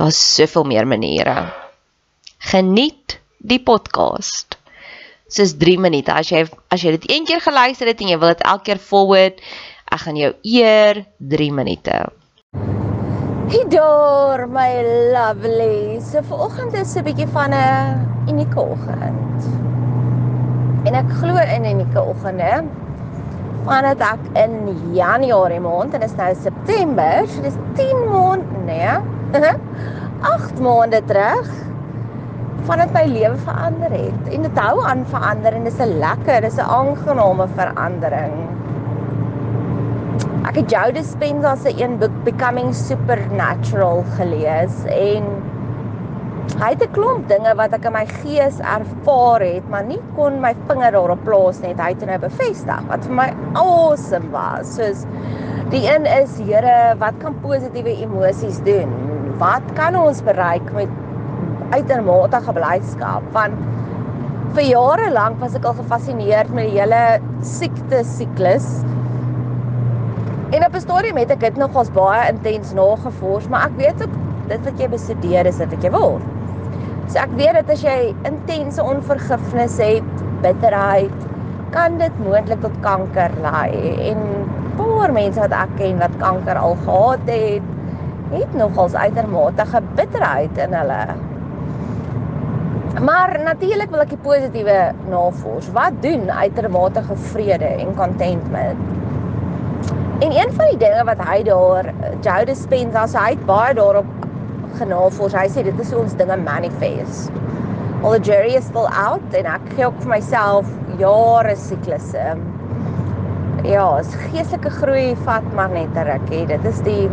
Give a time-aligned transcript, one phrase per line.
[0.00, 1.52] Daar's soveel meer maniere.
[2.38, 4.56] Geniet die podcast.
[5.28, 6.08] Dis 3 minute.
[6.08, 8.80] As jy as jy dit een keer geluister het en jy wil dit elke keer
[8.80, 9.44] forward,
[9.92, 11.02] ek gaan jou eer
[11.34, 11.98] 3 minute.
[13.52, 14.70] Hidor my
[15.12, 16.00] lovely.
[16.00, 18.00] So vanoggend is 'n bietjie van 'n
[18.32, 19.52] unieke oggend.
[20.88, 22.64] En ek glo in 'n unieke oggende.
[23.68, 29.19] Vandat ek in Januarie maand en dit is nou September, so dis 10 maande, nee.
[29.30, 31.50] 8 maande terug
[32.66, 36.58] vandat my lewe verander het en dit hou aan verander en dis 'n lekker, dis
[36.58, 38.34] 'n aangename verandering.
[40.48, 45.24] Ek het Joe Dispenza se een boek Becoming Supernatural gelees en
[46.58, 50.40] hy het 'n klomp dinge wat ek in my gees ervaar het, maar nie kon
[50.40, 51.78] my vinger daarop plaas net.
[51.78, 54.74] Hy het nou bevestig wat vir my awesome was.
[54.74, 55.06] Soos
[55.70, 59.09] die een is, Here, wat kan positiewe emosies doen?
[59.38, 60.88] Wat kan ons bereik met
[61.70, 63.54] uitermate blydskap want
[64.56, 67.02] vir jare lank was ek al gefassineerd met die hele
[67.46, 68.68] siekte siklus
[70.50, 74.14] en op 'n stadium het ek dit nogals baie intens nagevors maar ek weet ook
[74.48, 76.22] dit wat jy bestudeer is dit wat jy word
[77.06, 81.30] so ek weet dat as jy intense onvergifnis het bitterheid
[81.74, 83.70] kan dit moontlik tot kanker lei.
[84.10, 84.22] En
[84.78, 87.69] paar mense wat ek ken wat kanker al gehad het
[88.30, 91.02] het nogals uitermate bitterheid in hulle.
[93.00, 94.78] Maar natuurlik wil ek die positiewe
[95.08, 95.70] navors.
[95.72, 98.88] Wat doen uitermate vrede en contentment?
[100.20, 101.86] En een van die dinge wat hy daar
[102.20, 104.08] Joe Dispenza sê, hy het baie daarop
[104.76, 105.32] genavors.
[105.32, 107.30] Hy sê dit is hoe ons dinge manifest.
[108.02, 110.68] All the jury is still out en ek gee ook vir myself
[111.00, 112.34] jare siklusse.
[113.64, 113.86] Ja,
[114.32, 116.46] geestelike groei vat maar net 'n rukkie.
[116.46, 117.08] Dit is die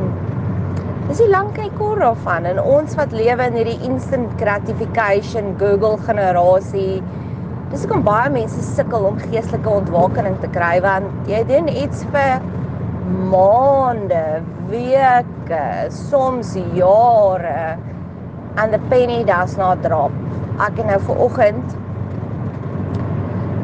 [1.08, 5.96] Dis die lang kyk kor daarvan en ons wat lewe in hierdie instant gratification Google
[6.04, 6.98] generasie.
[7.72, 12.44] Dis hoekom baie mense sukkel om geestelike ontwaking te kry want jy doen iets vir
[13.32, 14.20] maande,
[14.68, 15.64] weke,
[15.96, 17.78] soms jare
[18.60, 20.12] and the penny does not drop.
[20.60, 21.78] Ek het nou ver oggend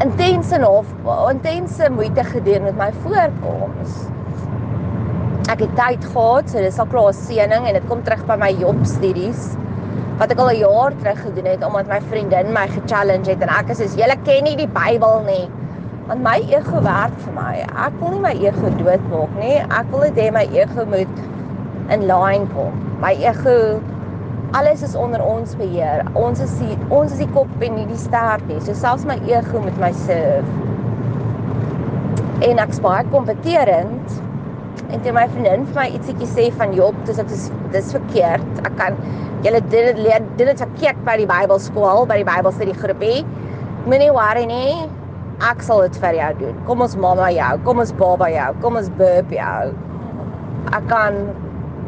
[0.07, 0.95] intense of
[1.27, 4.12] intense moeite gedoen met my voorkoms.
[5.51, 8.51] Ek het tyd gehad, so dis al klaar seëning en dit kom terug by my
[8.61, 9.51] job studies
[10.19, 13.49] wat ek al 'n jaar terug gedoen het omdat my vriendin my ge-challenge het en
[13.49, 15.49] ek is soos julle ken nie die Bybel nie.
[16.07, 17.55] Want my ego werk vir my.
[17.85, 19.57] Ek wil nie my ego doodmaak nie.
[19.57, 21.17] Ek wil net hê my ego moet
[21.89, 22.73] in line kom.
[23.01, 23.81] My ego
[24.53, 26.05] alles is onder ons beheer.
[26.13, 28.59] Ons is die ons is die kop en nie die stert nie.
[28.61, 30.45] So selfs my ego met my serve.
[32.41, 34.21] En ek's baie kompeterend.
[34.93, 38.59] En toe my vriendin vir my ietsiekie sê van Job, dis ek dis dis verkeerd.
[38.61, 38.97] Ek kan
[39.45, 43.23] julle dit leer dit is verkeerd by die Bybelskool, by die Bybelstudie groepie.
[43.87, 44.83] Moenie worry nie.
[45.49, 46.59] Ek sal dit vir jou doen.
[46.67, 49.73] Kom ons mamma jou, kom ons baba jou, kom ons burp jou.
[50.77, 51.17] Ek kan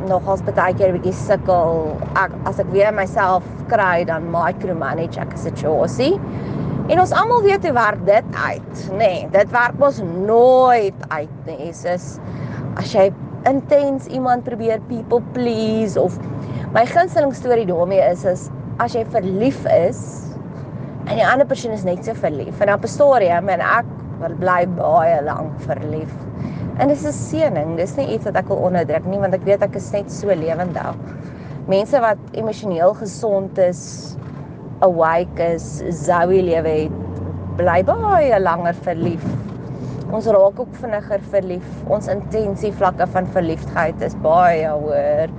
[0.10, 1.94] nogals baie keer 'n bietjie sukkel.
[2.18, 6.20] Ek as ek weer myself kry dan micromanage ek 'n situasie.
[6.90, 8.98] En ons almal weet hoe werk dit uit, nê?
[8.98, 11.72] Nee, dit werk mos nooit uit nie.
[11.72, 12.20] Dis
[12.82, 13.12] as jy
[13.46, 16.18] intens iemand probeer people please of
[16.74, 18.50] my gunsteling storie daarmee is is
[18.84, 20.26] as jy verlief is
[21.06, 22.60] en die ander persoon is net so verlief.
[22.62, 23.86] En op 'n stadium en ek
[24.40, 26.12] bly baie lank verlief.
[26.80, 27.76] En dis 'n seëning.
[27.78, 30.28] Dis nie iets wat ek wil onderdruk nie want ek weet ek is net so
[30.28, 30.96] lewendig.
[31.68, 34.18] Mense wat emosioneel gesond is,
[34.82, 36.92] awake is, Zoe lewe het,
[37.58, 39.45] bly baie langer verlief.
[40.16, 41.72] Ons raak ook vinniger verlief.
[41.92, 45.32] Ons intensie vlakke van verliefdheid is baie hoër.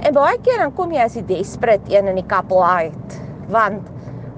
[0.00, 3.16] En baie keer dan kom jy as die desperate een in die couple uit,
[3.52, 3.90] want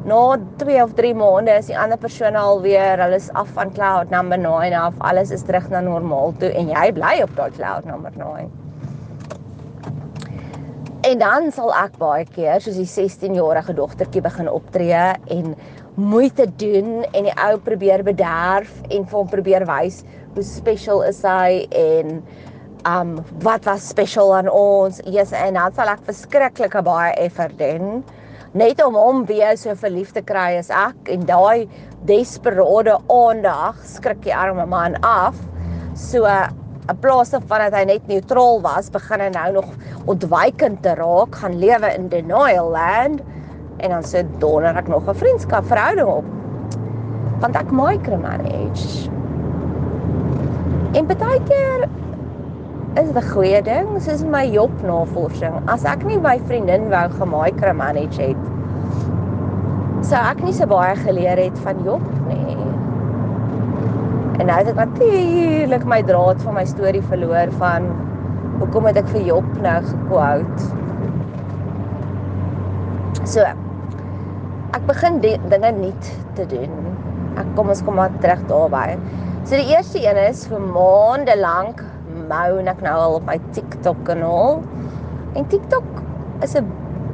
[0.08, 0.22] na
[0.58, 4.40] 2 of 3 maande is die ander persoon alweer, hulle is af van cloud number
[4.40, 8.10] 9 af, alles is terug na normaal toe en jy bly op daai cloud number
[8.18, 8.50] 9.
[11.06, 15.06] En dan sal ek baie keer soos die 16-jarige dogtertjie begin optree
[15.36, 15.54] en
[15.94, 20.02] moeite doen en die ou probeer bederf en vir hom probeer wys
[20.34, 22.22] hoe special is hy en
[22.88, 24.98] um wat was special aan ons?
[25.06, 28.02] Yes, en dan sal ek verskriklike baie effort doen
[28.52, 31.68] net om hom weer so verlief te kry as ek en daai
[32.08, 35.36] desperate aandag skrik die arme man af.
[35.96, 39.68] So 'n plaas van dat hy net neutraal was, begin hy nou nog
[40.06, 43.22] ontwykend te raak, gaan lewe in denial land
[43.82, 46.24] en dan sit donder ek nog 'n vriendskap verhouding op.
[47.40, 49.10] Want ek micromanage.
[50.92, 51.88] En baie keer
[52.94, 55.54] is dit 'n goeie ding, soos my Job navorsing.
[55.66, 58.36] As ek nie my vriendin wou gemicromanage het,
[60.00, 62.56] sou ek nie so baie geleer het van Job nie.
[64.38, 67.82] En nou het ek natuurlik my draad van my storie verloor van
[68.58, 70.72] hoekom het ek vir Job nou gekwout.
[73.24, 73.44] So
[74.72, 76.72] ek begin dinge nuut te doen.
[77.40, 78.96] Ek kom ons kom maar terug daarby.
[79.44, 81.82] So die eerste een is vir maande lank
[82.28, 84.62] moan ek nou al op my TikTok kanaal.
[85.36, 85.84] En TikTok
[86.42, 86.68] is 'n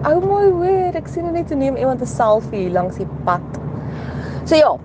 [0.07, 0.97] ou mooi woord.
[0.97, 3.49] Ek sien net hoe neem iemand 'n selfie langs die pad.
[4.45, 4.77] So ja,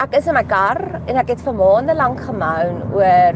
[0.00, 3.34] ek is in my kar en ek het vir maande lank gemoun oor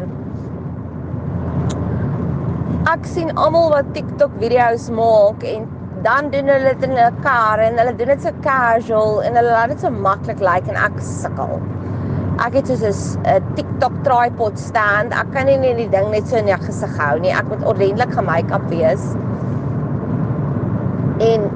[2.87, 5.67] ek sien almal wat TikTok video's maak en
[6.07, 9.51] dan doen hulle dit in 'n kar en hulle doen dit so casual en hulle
[9.51, 11.55] laat dit so maklik lyk like, en ek sukkel.
[12.47, 15.13] Ek het soos 'n TikTok tripod stand.
[15.23, 17.33] Ek kan nie net die ding net so in jou gesig hou nie.
[17.33, 19.17] Ek moet ordentlik gemake-up wees.
[21.31, 21.51] En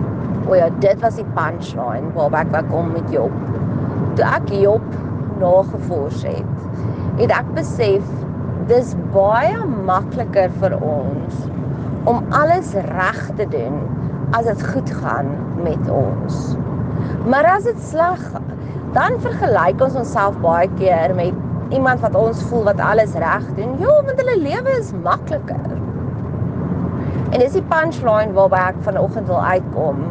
[0.49, 3.33] o ja, dit was die punchline waarby ek wou kom met Job.
[4.16, 4.83] Toe ek Job
[5.38, 6.59] nagevors het,
[7.19, 8.02] het ek besef
[8.66, 11.35] dis baie makliker vir ons
[12.04, 13.78] om alles reg te doen
[14.37, 15.31] as dit goed gaan
[15.63, 16.41] met ons.
[17.27, 18.23] Maar as dit sleg
[18.95, 21.35] dan vergelyk ons onsself baie keer met
[21.75, 23.77] iemand wat ons voel wat alles reg doen.
[23.79, 25.77] Ja, want hulle lewe is makliker.
[27.31, 30.03] En dis die punchline waarby ek vanoggend wil uitkom.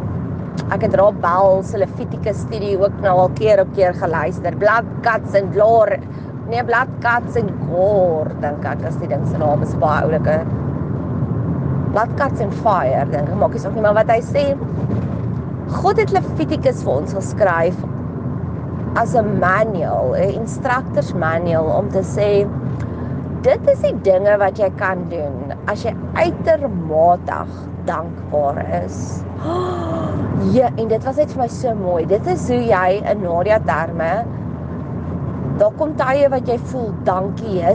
[0.72, 4.56] Ek het Rob Bell se Levitikus studie ook nou al keer op keer geluister.
[4.56, 6.00] Blood cuts and glory.
[6.48, 10.40] Nee, blood cuts and gore, dink ek as die ding se naam is baie oulike.
[11.90, 13.38] Blood cuts and fire, dink ek.
[13.38, 14.44] Maak nie saak nie, maar wat hy sê
[15.70, 17.76] God het Levitikus vir ons geskryf
[18.98, 22.46] as 'n manual, 'n instructors manual om te sê
[23.42, 27.46] dit is die dinge wat jy kan doen as jy uitermate
[27.86, 29.24] dankbaar is.
[30.56, 32.06] Ja, en dit was net vir my so mooi.
[32.08, 34.24] Dit is hoe jy in Nadia terme
[35.60, 37.74] daar kom tye wat jy voel dankie Here.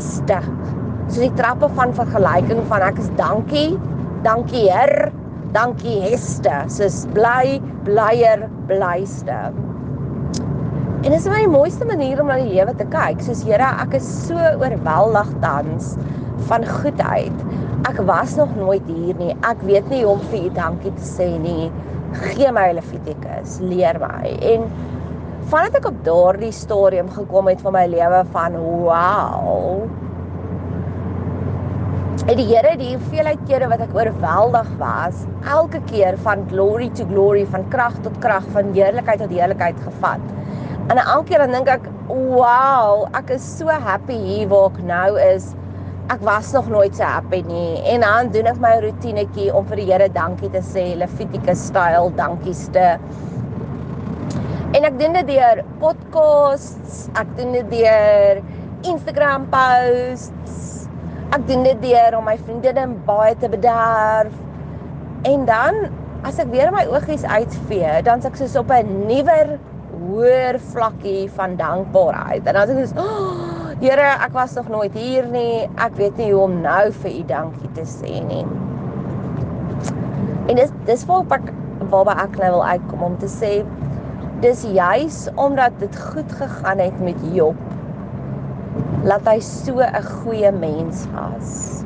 [1.07, 3.77] So die trappe van vergelyking van ek is dankie,
[4.25, 5.11] dankie Heer,
[5.53, 9.37] dankie Heste, soos bly, blyer, blyste.
[11.05, 13.21] En dit is my mooiste manier om na die lewe te kyk.
[13.21, 15.93] Soos Here, ek is so oorweldig tans
[16.49, 17.43] van goedheid.
[17.85, 19.35] Ek was nog nooit hier nie.
[19.45, 21.69] Ek weet nie hoe om vir U dankie te sê nie.
[22.31, 24.33] Gee my Levitikus, leer my.
[24.49, 24.65] En
[25.51, 29.85] vandat ek op daardie stadium gekom het van my lewe van wow.
[32.25, 37.05] En die Here die hoeveelheid kere wat ek oorweldig was, elke keer van glory to
[37.11, 40.23] glory, van krag tot krag, van heerlikheid tot heerlikheid gevat.
[40.89, 45.19] En elke keer dan dink ek, "Wow, ek is so happy hier waar ek nou
[45.21, 45.53] is."
[46.09, 47.81] Ek was nog nooit so happy nie.
[47.85, 52.11] En dan doen ek my roetinetjie om vir die Here dankie te sê, Levitikus style
[52.15, 52.97] dankies te.
[54.73, 58.41] En ek doen dit deur podcasts, ek doen dit deur
[58.81, 60.74] Instagram posts.
[61.35, 64.35] Ek doen dit deur om my vriendinne baie te bederf.
[65.27, 65.81] En dan
[66.23, 69.57] as ek weer my oogies uitvee, dan s ek soos op 'n nuwer
[70.05, 72.47] hoër vlakkie van dankbaarheid.
[72.47, 75.67] En dan is ek so, oh, Here, ek was nog nooit hier nie.
[75.75, 78.45] Ek weet nie hoe om nou vir u dankie te sê nie.
[80.47, 81.51] En dis dis waar ek
[81.91, 83.65] waarby ek nou wil uitkom om te sê
[84.39, 87.59] dis juis omdat dit goed gegaan het met Job
[89.05, 91.83] laat hy so 'n goeie mens was.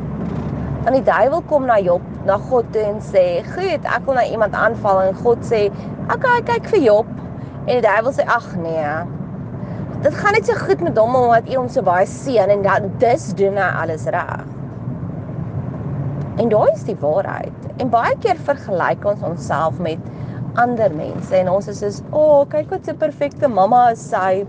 [0.83, 4.27] Want die duiwel kom na Job, na God toe en sê, "Goed, ek wil nou
[4.31, 5.71] iemand aanval." En God sê,
[6.07, 7.05] "Oké, okay, kyk vir Job."
[7.65, 9.05] En die duiwel sê ag nee.
[10.01, 12.91] Dit gaan net so goed met hom omdat hy hom so baie seën en dan
[12.97, 14.45] dis doen hy alles reg.
[16.37, 17.53] En daai is die waarheid.
[17.77, 19.99] En baie keer vergelyk ons onsself met
[20.55, 24.45] ander mense en ons is soos, "O, oh, kyk wat so perfekte mamma is sy."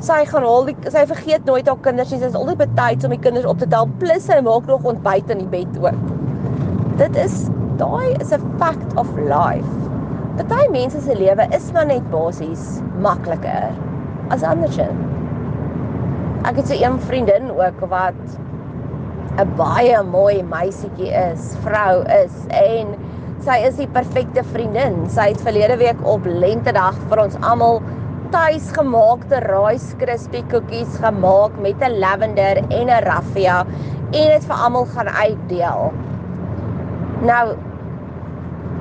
[0.00, 2.20] Sy gaan al die sy vergeet nooit haar kinders nie.
[2.22, 5.30] Sy is altyd betyds om die kinders op te tel plus sy maak nog ontbyt
[5.34, 6.00] in die bed ook.
[7.00, 7.48] Dit is
[7.80, 9.76] daai is 'n fact of life.
[10.40, 13.74] Party mense se lewe is maar net basies makliker
[14.30, 14.86] as ander se.
[16.48, 18.22] Ek het 'n vriendin ook wat
[19.38, 22.86] 'n baie mooi meisietjie is, vrou is en
[23.40, 25.08] sy is die perfekte vriendin.
[25.08, 27.82] Sy het verlede week op lentedag vir ons almal
[28.30, 33.66] tuisgemaakte rice crispy koekies gemaak met 'n lavender en 'n raffia
[34.12, 35.92] en dit vir almal gaan uitdeel.
[37.22, 37.56] Nou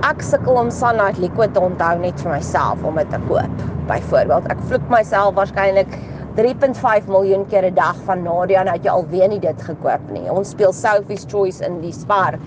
[0.10, 3.66] ek sukkel om Sunlight Liquid te onthou net vir myself om dit te koop.
[3.88, 5.98] Byvoorbeeld, ek vloek myself waarskynlik
[6.36, 10.30] 3.5 miljoen keer 'n dag van Nadia en het jy alweer nie dit gekoop nie.
[10.32, 12.40] Ons speel Sophie's Choice in die Spar.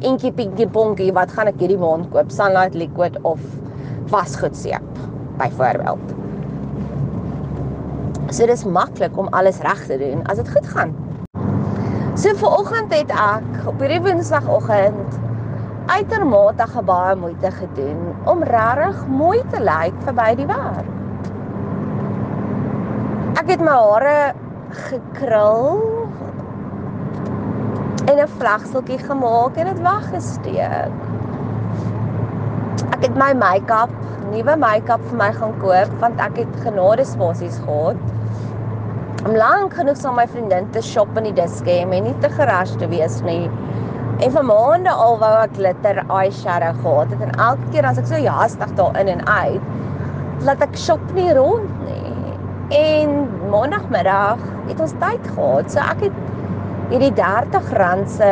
[0.00, 2.30] Enkie pinkie bonkie, wat gaan ek hierdie maand koop?
[2.30, 3.40] Sunlight Liquid of
[4.10, 4.82] wasgoedseep
[5.38, 6.27] byvoorbeeld.
[8.28, 10.92] So dis maklik om alles reg te doen as dit goed gaan.
[12.18, 15.16] So vir oggend het ek op hierdie Woensdagoggend
[15.88, 20.90] uitermate baie moeite gedoen om regtig mooi te lyk vir by die werk.
[23.40, 24.18] Ek het my hare
[24.90, 25.80] gekrul
[28.04, 30.92] en 'n vlegseltjie gemaak en dit weggesteek.
[32.92, 33.90] Ek het my make-up,
[34.32, 38.17] nuwe make-up vir my gaan koop want ek het genade spasies gehad.
[39.26, 42.28] Om lank genoeg saam met my vriendin te shop in die Dischem en nie te
[42.30, 43.48] geras te wees nie.
[44.22, 48.06] En vir maande al wou ek glitter eyeshadow gehad het en elke keer as ek
[48.06, 49.66] so haastig daar in en uit,
[50.46, 52.14] laat ek shop nie rond nie.
[52.78, 53.18] En
[53.50, 55.74] maandagmiddag het ons tyd gehad.
[55.74, 56.22] So ek het
[56.92, 58.30] hierdie R30 se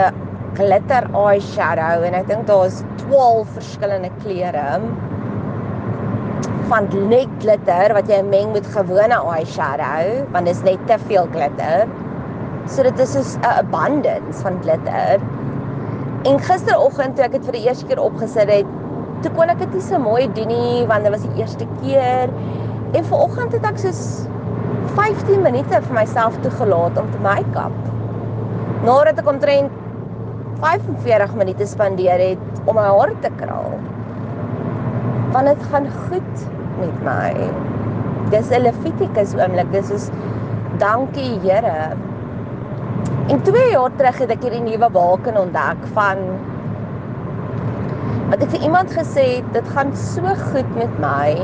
[0.61, 4.69] glitter eyeshadow en ek dink daar's 12 verskillende kleure
[6.66, 11.28] van net glitter wat jy meng met gewone eyeshadow want dit is net te veel
[11.35, 11.87] glitter.
[12.66, 15.20] So dit is 'n abundance van glitter.
[16.26, 18.66] En gisteroggend toe ek dit vir die eerste keer opgesit het,
[19.23, 22.28] toe kon ek dit nie so mooi doen nie want dit was die eerste keer.
[22.92, 24.26] En vanoggend het ek soos
[24.96, 27.78] 15 minute vir myself toegelaat om te make-up.
[28.82, 29.70] Nadat ek omtrent
[30.61, 33.78] 45 minute spandeer het om my hare te krul.
[35.30, 37.33] Want dit gaan goed met my.
[38.30, 39.73] Dis 'n Levitikus oomblik.
[39.73, 40.11] Dis is
[40.78, 41.97] dankie Here
[43.26, 46.21] En 2 jaar terug het ek hierdie nuwe waken ontdek van
[48.30, 51.35] wat ek vir iemand gesê het, dit gaan so goed met my.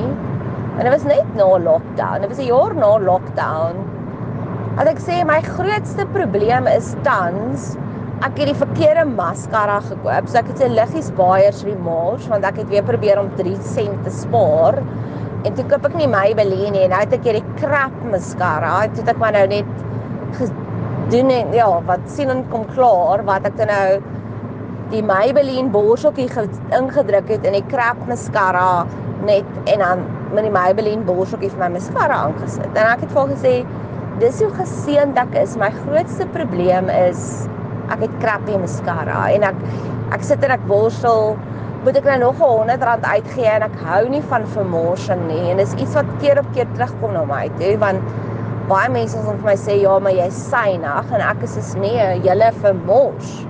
[0.79, 2.23] En dit was net na lockdown.
[2.23, 3.83] Dit was 'n jaar na lockdown.
[4.79, 7.77] Wat ek sê my grootste probleem is tans
[8.23, 10.29] ek het die verkeerde maskara gekoop.
[10.29, 14.05] So ek het 'n liggies Baiers Remorse want ek het weer probeer om 3 sent
[14.05, 14.79] te spaar.
[15.43, 18.75] En toe koop ek nie Maybelline nie en nou het ek hierdie crap maskara.
[18.93, 19.67] Toe het ek maar nou net
[21.13, 23.87] doen en ja, wat sien en kom klaar wat ek nou
[24.93, 26.29] die Maybelline borseltjie
[26.77, 28.85] ingedruk het in die crap mascara
[29.27, 30.05] net en dan
[30.37, 32.71] met die Maybelline borseltjie vir my mascara aangesit.
[32.77, 33.55] En ek het vir gesê
[34.23, 35.57] dis hoe geseënd ek is.
[35.61, 37.49] My grootste probleem is
[37.93, 39.67] ek het crappy mascara en ek
[40.15, 41.35] ek sit en ek borsel
[41.83, 45.51] moet ek nou nog 'n R100 uitgee en ek hou nie van vermorsing nie.
[45.51, 48.01] En dis iets wat keer op keer terugkom na my toe want
[48.69, 52.21] baie mense sal vir my sê ja maar jy's synig en ek is is nee
[52.23, 53.47] julle vermors.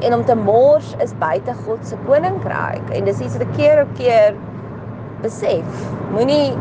[0.00, 2.90] En om te mors is buite God se koninkryk.
[2.90, 4.34] En dis iets wat ek keer op keer
[5.22, 5.86] besef.
[6.10, 6.56] Moenie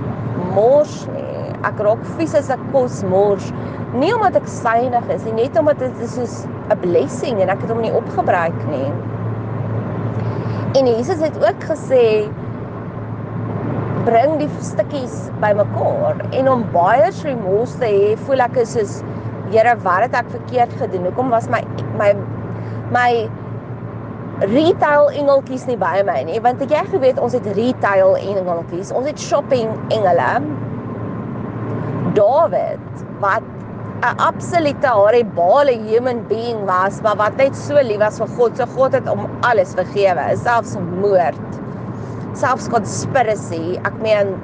[0.54, 1.54] mors nie.
[1.64, 3.52] Ek raak vies as ek kos mors.
[3.94, 7.62] Nie omdat ek synig is nie net omdat dit is soos 'n blessing en ek
[7.62, 8.94] het hom nie opgebruik nie
[10.78, 12.30] En Jesus het ook gesê
[14.06, 19.00] bring die stukkies bymekaar en om baie remors te hê, voel ek is soos
[19.50, 21.08] Here, wat het ek verkeerd gedoen?
[21.10, 21.64] Hoekom was my
[21.98, 22.12] my
[22.94, 23.12] my
[24.52, 26.38] retail engeltjies nie by my nie?
[26.46, 30.30] Want ek jy geweet ons het retail engeltjies, ons het shopping engele.
[32.14, 33.46] David wat
[34.00, 38.56] 'n absolute horrible human being was, maar wat net so lief was vir God.
[38.58, 41.58] So God het hom alles vergewe, selfs moord.
[42.40, 43.76] Selfs conspiracy.
[43.84, 44.38] Ek meen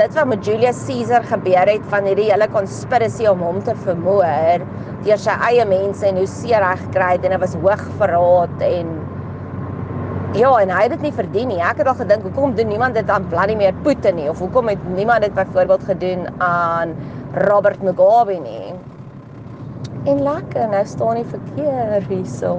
[0.00, 4.64] dit wat met Julius Caesar gebeur het van hierdie hele conspiracy om hom te vermoor
[5.04, 8.64] deur sy eie mense en hoe seer hy gekry het en dit was hoog verraad
[8.64, 8.94] en
[10.32, 11.58] Ja, en hy het dit nie verdien nie.
[11.60, 14.84] Ek het al gedink, hoekom doen niemand dit aan Vladimir Putin nie of hoekom het
[14.94, 16.94] niemand dit byvoorbeeld gedoen aan
[17.34, 18.72] Robert Mugabe nie.
[20.08, 22.54] En lekker, nou staan nie verkeer hierso.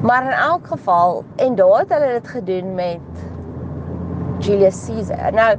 [0.00, 3.20] Maar in elk geval en daar het hulle dit gedoen met
[4.38, 5.32] Julius Caesar.
[5.32, 5.58] Nou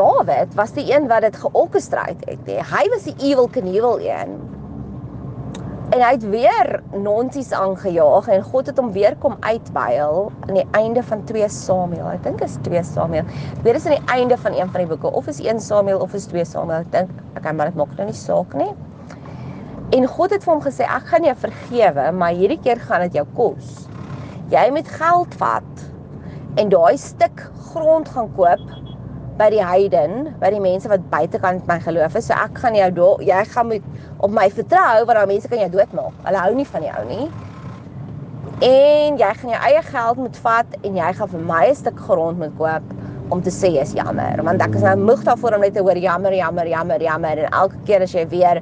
[0.00, 2.48] David was die een wat dit georkestreer het.
[2.48, 4.49] Hy was die evil Knievel een
[5.90, 6.68] En hy het weer
[7.02, 12.12] nonsies aangejaag en God het hom weer kom uitbuil aan die einde van 2 Samuel.
[12.12, 13.26] Ek dink is 2 Samuel.
[13.64, 16.14] Weer is aan die einde van een van die boeke of is 1 Samuel of
[16.14, 16.84] is 2 Samuel.
[16.84, 18.70] Ek dink ek kan maar dit maak nou nie saak nie.
[19.98, 23.18] En God het vir hom gesê ek gaan jou vergewe, maar hierdie keer gaan dit
[23.18, 23.74] jou kos.
[24.54, 25.84] Jy moet geld vat
[26.62, 28.62] en daai stuk grond gaan koop
[29.40, 32.28] by die heiden, by die mense wat buitekant my geloof is.
[32.28, 33.86] So ek gaan jou do, jy gaan moet
[34.20, 36.18] op my vertrou want daai mense kan jou doodmaak.
[36.26, 37.28] Hulle hou nie van jou nie.
[38.60, 42.02] En jy gaan jou eie geld moet vat en jy gaan vir my 'n stuk
[42.08, 42.92] grond moet koop
[43.30, 45.96] om te sê is jammer, want ek is nou moeg daarvoor om net te hoor
[45.96, 48.60] jammer, jammer, jammer, jammer en elke keer as jy weer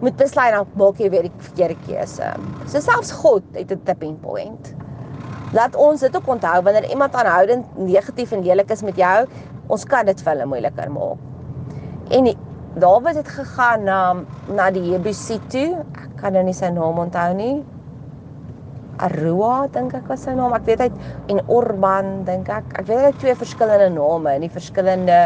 [0.00, 2.32] moet besluit dan maak jy weer die verkeerde keuse.
[2.66, 4.74] So selfs God het 'n tipping point.
[5.56, 9.26] Laat ons dit ook onthou wanneer iemand aanhoudend negatief en lelik is met jou,
[9.66, 11.24] ons kan dit vir hulle moeiliker maak.
[12.12, 12.28] En
[12.78, 13.98] Dawid het gegaan na
[14.54, 15.80] na die Jebusiet toe.
[15.82, 17.56] Ek kan nou nie sy naam onthou nie.
[19.02, 20.54] Arua dink ek was sy naam.
[20.54, 20.88] Ek weet hy
[21.32, 22.68] en Orban dink ek.
[22.78, 25.18] Ek weet hy het twee verskillende name in die verskillende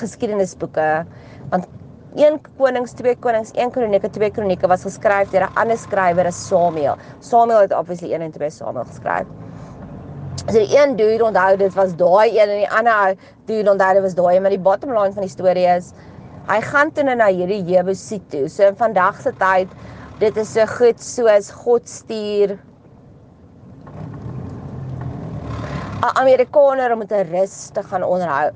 [0.00, 0.88] geskiedenisboeke.
[1.52, 1.68] Want
[2.14, 6.36] 1 Konings, 2 Konings, 1 Kronieke, 2 Kronieke was geskryf deur 'n ander skrywer as
[6.48, 6.96] Samuel.
[7.20, 9.26] Samuel het obviously 1 en 2 Samuel geskryf.
[10.46, 14.02] So die een dude onthou dit was daai een en die ander dude onthou dit
[14.02, 15.92] was daai, maar die bottom line van die storie is
[16.48, 18.48] hy gaan toe na hierdie Jebusiet toe.
[18.48, 19.68] So in vandag se tyd
[20.18, 22.58] dit is so goed soos God stuur
[26.02, 28.50] 'n Amerikaner om met 'n Rus te gaan onderhou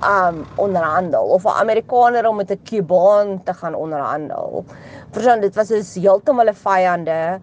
[0.00, 4.64] um onderhandel of 'n Amerikaner om met 'n Kubaan te gaan onderhandel.
[5.10, 7.40] Verstaan, dit was soos heeltemal 'n vyande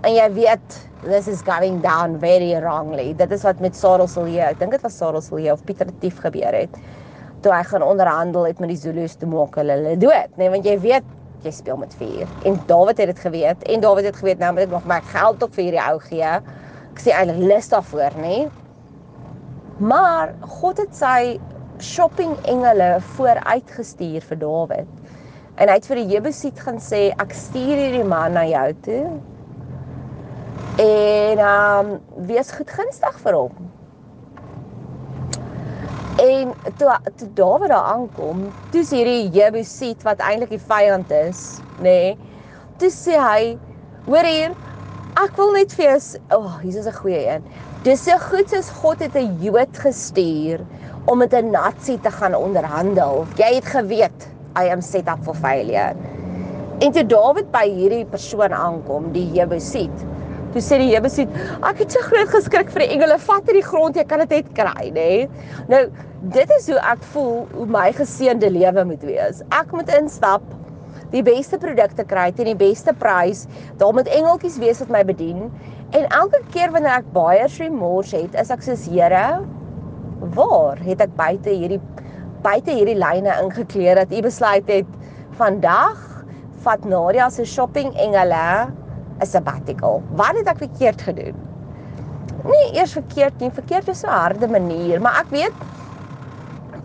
[0.00, 3.14] en jy weet this is going down very wrongly.
[3.16, 6.18] Dit is wat met Sarel Silje, ek dink dit was Sarel Silje of Pieter Tief
[6.18, 6.76] gebeur het.
[7.40, 10.50] Toe hy gaan onderhandel het met die Zulu's te maak hulle hulle dood, nê, nee,
[10.50, 11.04] want jy weet
[11.42, 12.28] jy speel met vuur.
[12.44, 15.42] En Dawid het dit geweet en Dawid het geweet nou moet ek nog my geld
[15.42, 16.40] op vir hierdie ou gee.
[16.92, 18.50] Ek sê eintlik lus daarvoor, nê.
[19.80, 21.40] Maar God het sy
[21.80, 24.88] shopping engele vooruitgestuur vir Dawid.
[25.56, 29.04] En hy het vir die Jebusiet gaan sê ek stuur hierdie man na jou toe
[30.80, 31.96] en ehm um,
[32.28, 33.56] wees goedgunstig vir hom.
[36.20, 41.42] En toe toe Dawid daar aankom, toe sien hierdie Jebusiet wat eintlik die vyand is,
[41.80, 41.82] nê?
[41.82, 42.14] Nee,
[42.80, 43.42] toe sê hy,
[44.06, 44.56] hoor hier,
[45.20, 45.98] ek wil net vir jou,
[46.30, 47.44] o, oh, hier is 'n goeie een.
[47.80, 50.60] Dis so goed soos God het 'n Jood gestuur
[51.08, 53.24] om met 'n nasie te gaan onderhandel.
[53.36, 55.94] Jy het geweet, I am set up for failure.
[56.80, 60.04] En toe Dawid by hierdie persoon aankom, die Jebusiet,
[60.52, 61.28] Toe sê die Jebusiet,
[61.62, 64.52] ek het so groot geskrik vir die engele, vat hierdie grond, jy kan dit net
[64.52, 65.28] kry, nê?
[65.68, 65.88] Nou,
[66.22, 69.42] dit is hoe ek voel hoe my geseënde lewe moet wees.
[69.48, 70.42] Ek moet instap
[71.12, 73.46] die beste produkte kry teen die beste prys.
[73.78, 75.50] Daar moet engeltjies wees wat my bedien.
[75.90, 79.40] En elke keer wanneer ek buyer's remorse het, is ek soos Here,
[80.36, 81.80] waar het ek buite hierdie
[82.44, 84.92] buite hierdie lyne ingekleer dat u besluit het
[85.36, 85.98] vandag
[86.64, 88.70] vat Nadia se shopping engele
[89.20, 90.00] 'n sabbatical.
[90.16, 91.36] Wat het ek verkeerd gedoen?
[92.44, 95.52] Nie eers verkeerd nie, verkeerd is so 'n harde manier, maar ek weet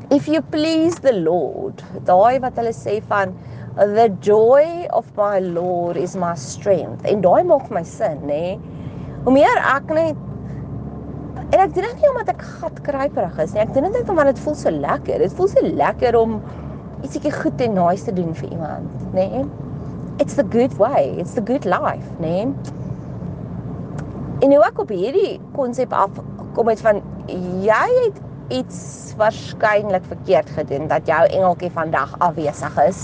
[0.09, 3.37] if you please the Lord, daai wat hulle sê van
[3.77, 7.05] the joy of my Lord is my strength.
[7.05, 8.57] En daai maak my sin, nê?
[9.25, 10.17] Hoe meer ek net
[11.49, 13.61] en ek doen dit nie omdat ek gatkruiperig is nie.
[13.63, 15.21] Ek doen dit net omdat dit voel so lekker.
[15.23, 16.35] Dit voel so lekker om
[17.05, 19.43] ietsiekie goed en nice te doen vir iemand, nê?
[20.21, 21.15] It's the good way.
[21.21, 22.45] It's the good life, nê?
[24.43, 26.21] En nou ek op hierdie konsep af
[26.53, 27.01] kom het van
[27.65, 28.21] jy het
[28.53, 33.01] iets waarskynlik verkeerd gedoen dat jou engeltjie vandag afwesig is.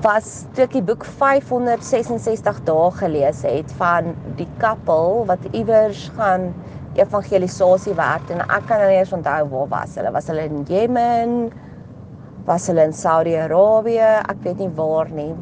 [0.00, 6.46] Was toe ek die boek 566 dae gelees het van die koppel wat iewers gaan
[6.96, 10.12] evangelisasie werk en ek kan nie eens onthou waar was hulle.
[10.14, 11.34] Was hulle in Jemen?
[12.48, 14.08] Was hulle in Saudi-Arabië?
[14.24, 15.34] Ek weet nie waar nie.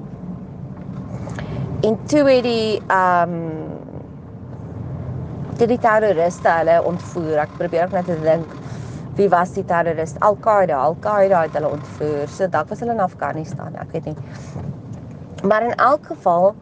[1.87, 3.66] En toe het die ehm um,
[5.59, 7.44] toe die terroriste hulle ontvoer.
[7.47, 8.58] Ek probeer ook net te dink
[9.19, 10.19] wie was die terrorist?
[10.23, 10.79] Al-Qaeda.
[10.79, 12.31] Al-Qaeda het hulle ontvoer.
[12.31, 14.17] So dalk was hulle in Afghanistan, ek weet nie.
[15.49, 16.53] Maar in elk geval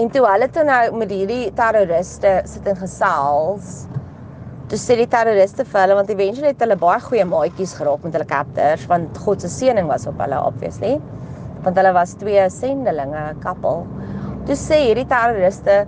[0.00, 3.70] en toe hulle toe nou met hierdie terroriste sit en gesels,
[4.70, 8.16] toe sê die terroriste vir hulle want eventually het hulle baie goeie maatjies geraak met
[8.16, 10.96] hulle captors want God se seëning was op hulle obviously.
[11.64, 13.84] Want hulle was twee sendelinge, koppel.
[14.48, 15.82] Toe sê hierdie terroriste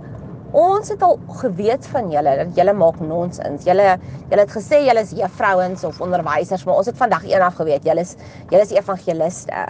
[0.53, 3.63] Ons het al geweet van julle dat julle maak nonsens.
[3.65, 3.95] Julle
[4.29, 8.03] julle het gesê julle is juffrouens of onderwysers, maar ons het vandag eendag geweet julle
[8.05, 8.13] is
[8.51, 9.63] julle is evangeliste.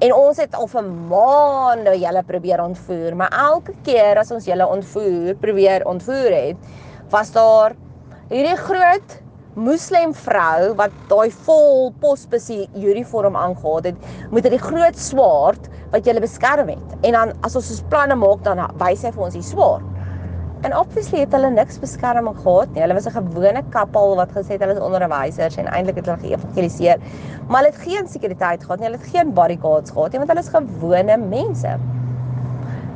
[0.00, 4.64] En ons het al vir maande julle probeer ontvoer, maar elke keer as ons julle
[4.64, 6.72] ontvoer, probeer ontvoer het,
[7.12, 7.76] was daar
[8.32, 9.20] hierdie groot
[9.54, 16.20] moslem vrou wat daai vol posbusie uniform aangetree het, met 'n groot swaard wat julle
[16.20, 16.88] beskerm het.
[17.02, 19.93] En dan as ons ons planne maak, dan wys hy vir ons die swaard.
[20.64, 22.80] En obviously het hulle niks beskerming gehad nie.
[22.80, 26.22] Hulle was 'n gewone koppel wat gesê het hulle is onderwysers en eintlik het hulle
[26.22, 26.98] geëvangeliseer.
[27.48, 28.86] Maar hulle het geen sekuriteit gehad nie.
[28.88, 31.76] Hulle het geen bodyguards gehad nie want hulle is gewone mense.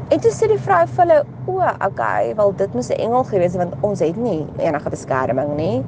[0.08, 3.52] En toe sê die vrou vir hulle, "O, okay, wel dit moes 'n engel gewees
[3.52, 5.84] het want ons het nie enige beskerming nie.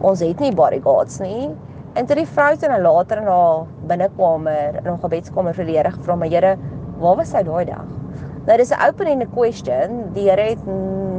[0.00, 1.50] Ons het nie bodyguards nie."
[1.94, 6.16] En toe die vrou toe nou later in haar binnekamer in haar gebedskamer verlede gevra,
[6.16, 6.56] "Maar Here,
[6.98, 8.07] waar was sy daai dag?"
[8.48, 10.12] Nou dis 'n open-ended question.
[10.16, 10.66] Die Here het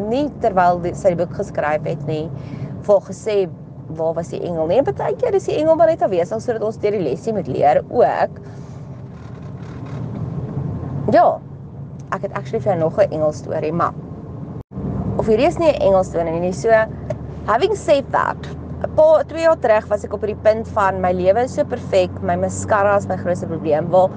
[0.10, 2.26] nie terwyl die, sy boek geskryf het nie
[2.88, 3.50] vol gesê
[3.98, 4.82] waar was die engel nie.
[4.82, 8.40] Partykeer is die engel maar net afwesig sodat ons deur die lesie moet leer ook.
[11.14, 11.40] Ja.
[12.10, 13.94] Ek het actually vir nog 'n engel storie, maar
[15.18, 16.54] of hierdie is nie 'n engel storie nie.
[16.54, 16.70] So
[17.46, 18.38] having said that,
[18.82, 21.64] 'n paar 2 jaar terug was ek op hierdie punt van my lewe is so
[21.64, 23.92] perfek, my mascara is my grootste probleem.
[23.92, 24.10] Wel,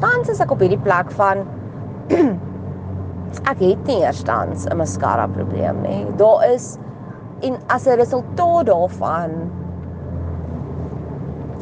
[0.00, 1.46] tans is ek op hierdie plek van
[3.44, 6.06] ek het nie eerstens 'n mascara probleem nie.
[6.16, 6.78] Daar is
[7.40, 9.30] en as 'n resultaat daarvan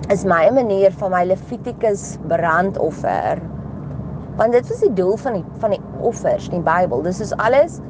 [0.08, 3.40] is my manier van my Levitikus brandoffer.
[4.36, 7.02] Want dit was die doel van die van die offers in die Bybel.
[7.02, 7.80] Dis is alles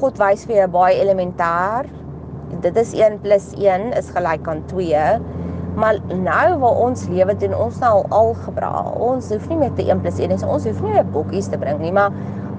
[0.00, 1.86] God wys vir jou baie elementêr.
[2.60, 5.20] Dit is 1 + 1 is gelyk aan 2.
[5.76, 8.82] Maar nou waar ons lewe doen ons nou al algebra.
[8.98, 10.46] Ons hoef nie met 'n 1 + 1 nie.
[10.46, 12.10] Ons hoef nie meer bokkies te bring nie, maar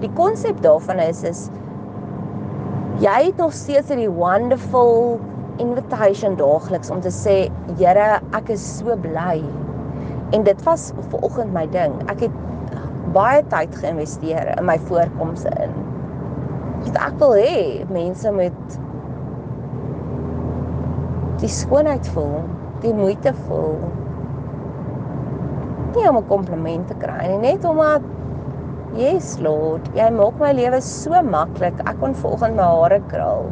[0.02, 1.48] die konsep daarvan is is
[3.02, 5.18] jy het nog steeds hierdie wonderful
[5.62, 7.38] invitation daagliks om te sê
[7.78, 9.42] Here, ek is so bly.
[10.36, 11.94] En dit was vanoggend my ding.
[12.12, 12.42] Ek het
[13.16, 15.74] baie tyd geïnvesteer in my voorkomste in.
[16.84, 17.62] Want ek wil hê
[17.94, 18.78] mense moet
[21.42, 22.42] die skoonheid voel,
[22.82, 23.78] die moeite voel.
[25.96, 28.02] Nie om 'n kompliment te kry nie, net omdat
[28.98, 31.76] Yes Lord, jy maak my lewe so maklik.
[31.86, 33.44] Ek kon vanoggend my hare krul.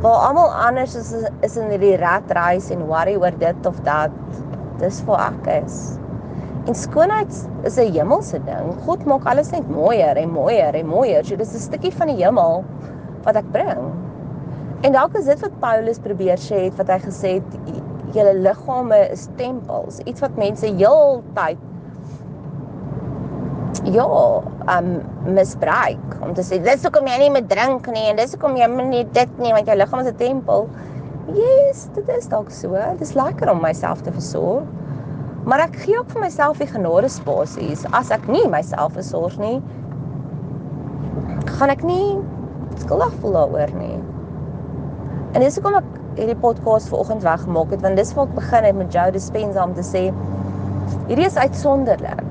[0.00, 1.10] Waar almal anders is
[1.44, 4.14] is in hierdie rat race en worry oor dit of dat.
[4.80, 5.76] Dis vir ek is.
[6.64, 7.36] En skoonheid
[7.68, 8.72] is 'n hemelse ding.
[8.86, 11.20] God maak alles net mooier en mooier en mooier.
[11.24, 12.64] So dis 'n stukkie van die hemel
[13.28, 13.92] wat ek bring.
[14.84, 17.52] En dalk is dit wat Paulus probeer sê het wat hy gesê het
[18.16, 21.58] julle liggame is tempels, iets wat mense heeltyd
[23.92, 24.06] ja,
[24.78, 24.88] um
[25.34, 28.66] misbruik om te sê dis hoekom jy nie moet drink nie en dis hoekom jy
[28.80, 30.68] nie dit nie want jou liggaam is 'n tempel.
[31.34, 32.74] Yes, dit is dalk so.
[32.74, 34.64] Dit is lekker om myself te versorg.
[35.44, 37.84] Maar ek gee ook vir myself die genade spasies.
[37.92, 39.62] As ek nie myself versorg nie,
[41.58, 42.18] gaan ek nie
[42.82, 43.98] skuldig voel daaroor nie.
[45.34, 48.76] En dis hoekom ek hierdie podcast vanoggend weggemaak het want dis waar ek begin het
[48.76, 50.08] met Joe Dispenza om te sê
[51.06, 52.25] hierdie is uitsonderlik.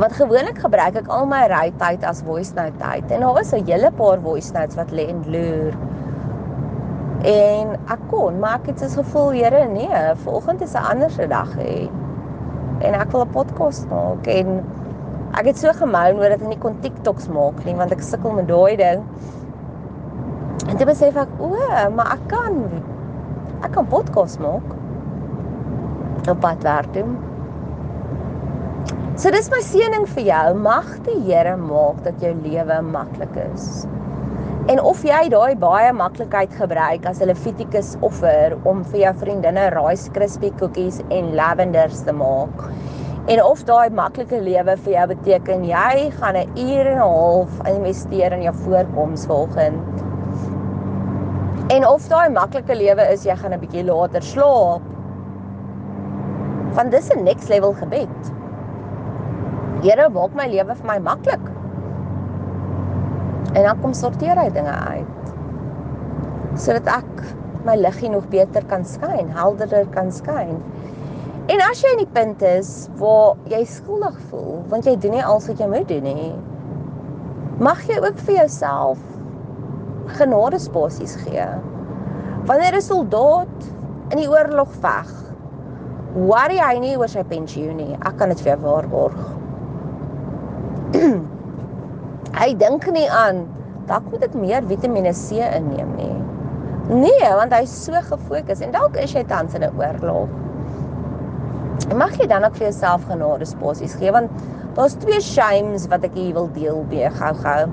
[0.00, 3.52] Want gewoonlik gebruik ek al my ry tyd as voice note tyd en daar is
[3.52, 5.74] 'n hele paar voice notes wat lê en loer.
[7.32, 11.26] En ek kon, maar ek het so gevoel, Here, nee, vanoggend is 'n ander se
[11.26, 11.90] dag hê.
[12.80, 14.64] En ek wil 'n podcast maak en
[15.34, 18.32] ek het so gemoun oor dat ek nie kon TikToks maak nie want ek sukkel
[18.32, 19.04] met daai ding.
[20.68, 21.56] En toe besef ek, o,
[21.94, 22.64] maar ek kan
[23.62, 24.64] ek kan podcast maak
[26.28, 27.29] op pad werk toe.
[29.20, 30.52] So dis my seëning vir jou.
[30.64, 33.82] Mag die Here maak dat jou lewe maklik is.
[34.72, 39.66] En of jy daai baie maklikheid gebruik as 'n Levitikus offer om vir jou vriendinne
[39.76, 42.64] Rice Krispie koekies en lavenders te maak.
[43.28, 47.60] En of daai maklike lewe vir jou beteken jy gaan 'n uur en 'n half
[47.76, 50.00] investeer in jou voorkoms volgens
[51.68, 54.82] En of daai maklike lewe is jy gaan 'n bietjie later slaap.
[56.74, 58.39] Want dis 'n next level gebed.
[59.80, 61.44] Here, maak my lewe vir my maklik.
[63.56, 65.30] En dan kom sorteer hy dinge uit.
[66.60, 67.22] Sodat ek
[67.64, 70.58] my liggie nog beter kan skyn, helderder kan skyn.
[71.50, 75.24] En as jy in die punt is waar jy skuldig voel, want jy doen nie
[75.24, 76.28] alles wat jy moet doen nie,
[77.64, 79.00] mag jy ook vir jouself
[80.20, 81.48] genadespasies gee.
[82.46, 83.72] Wanneer 'n soldaat
[84.12, 85.10] in die oorlog veg,
[86.14, 87.96] worry hy nie oor sy pensioen nie.
[88.04, 89.39] Ek kan dit vir jou waarborg.
[92.40, 93.44] Hy dink nie aan
[93.90, 96.14] dalk moet ek meer Vitamiene C inneem nie.
[96.90, 100.28] Nee, want hy's so gefokus en dalk is jy tans in 'n oorlog.
[101.94, 104.30] Mag jy dan ook vir jouself genadespasies gee want
[104.74, 107.70] daar's twee shames wat ek hier wil deel mee gou-gou.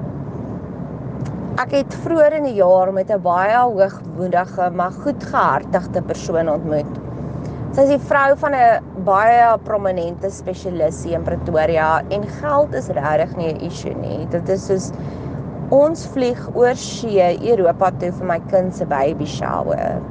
[1.57, 7.06] Ek het vroeër in die jaar met 'n baie hoogmoedige maar goed gehartigde persoon ontmoet.
[7.75, 13.35] Sy is die vrou van 'n baie prominente spesialis in Pretoria en geld is regtig
[13.37, 14.25] nie 'n issue nie.
[14.31, 14.91] Dit is soos
[15.69, 20.01] ons vlieg oor see Europa toe vir my kind se baby shower.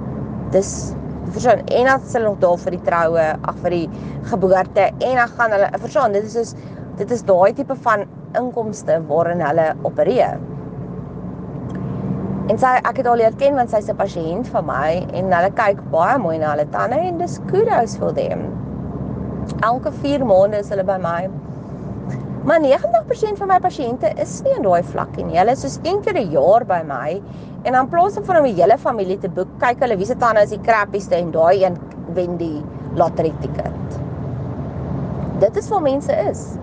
[0.50, 0.94] Dis
[1.32, 3.88] verstaan en dan sal nog daar vir die troue, ag vir die
[4.24, 6.54] geboorte en dan gaan hulle verstaan dit is soos
[6.98, 10.38] dit is daai tipe van inkomste waarin hulle opereer.
[12.46, 15.50] En sy ek het al leer ken want sy's 'n pasiënt van my en hulle
[15.58, 18.44] kyk baie mooi na hulle tande en dis kudos vir them.
[19.66, 21.28] Elke 4 maande is hulle by my.
[22.46, 25.38] Maar 90% van my pasiënte is nie in daai vlak nie.
[25.38, 27.20] Hulle is soos een keer 'n jaar by my
[27.64, 30.42] en dan plaas van om die hele familie te boek, kyk hulle wie se tande
[30.42, 31.76] is die krappieste en daai een
[32.14, 32.62] wen die
[32.94, 33.98] lottery ticket.
[35.40, 36.56] Dit is waar mense is.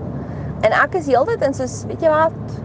[0.62, 2.64] En ek is heeltyd in soos, weet jy wat?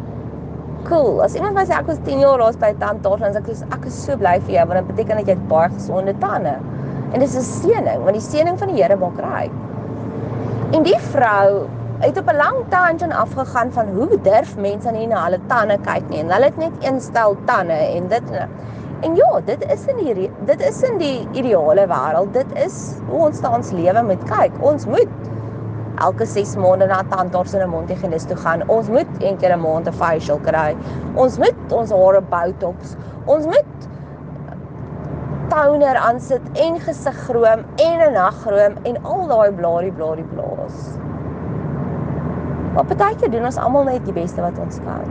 [0.88, 1.22] Cool.
[1.22, 3.88] As iemand my sê ek was 10 jaar laas by tandarts, dan sê ek ek
[3.90, 6.54] is so bly vir jou want dit beteken dat jy het baie gesonde tande.
[7.12, 9.52] En dis 'n seëning, want die seëning van die Here maak ryk.
[10.76, 11.68] En die vrou
[12.00, 16.08] het op 'n lang tangent afgegaan van hoe durf mense nie na hulle tande kyk
[16.08, 16.20] nie.
[16.20, 18.22] En hulle het net een stel tande en dit
[19.00, 22.32] En ja, dit is in die dit is in die ideale wêreld.
[22.32, 24.52] Dit is hoe ons tans lewe met kyk.
[24.60, 25.08] Ons moet
[26.04, 28.68] elke 6 maande na tandarts en 'n mondhygiënis toe gaan.
[28.68, 30.76] Ons moet een keer 'n maand 'n facial kry.
[31.14, 32.96] Ons moet ons hare botox.
[33.26, 33.88] Ons moet
[35.48, 40.98] toner aansit en gesigroom en 'n nagroom en al daai bladie bladie blaas.
[42.74, 45.08] Maar partykeer doen ons almal net die beste wat ons kan.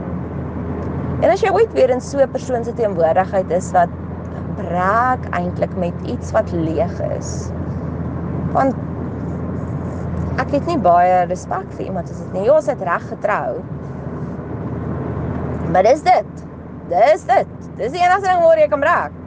[1.20, 3.88] En as jy ooit weer in so 'n persoon se teenwoordigheid is wat
[4.56, 7.50] breek eintlik met iets wat leeg is.
[10.38, 12.46] Ek het nie baie respek vir iemand as dit nie.
[12.46, 13.58] Ja, ons het reg getrou.
[15.74, 16.42] Maar dis dit.
[16.88, 17.54] Dis dit.
[17.76, 19.22] Dis die enigste ding waar jy kan breek.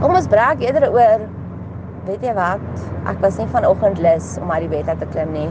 [0.00, 1.26] Kom ons breek eerder oor
[2.08, 2.64] weet jy wat?
[3.08, 5.48] Ek was nie vanoggend lus om uit die bed uit te klim nie,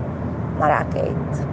[0.59, 1.43] maar ek het.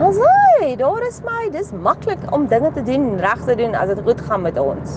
[0.00, 1.48] Haai, daar is my.
[1.54, 4.96] Dis maklik om dinge te doen, reg te doen as dit goed gaan met ons.